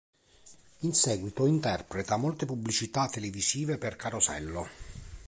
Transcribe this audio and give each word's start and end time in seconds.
In 0.79 0.95
seguito 0.95 1.45
interpreta 1.45 2.17
molte 2.17 2.47
pubblicità 2.47 3.07
televisive 3.07 3.77
per 3.77 3.95
"Carosello". 3.97 4.67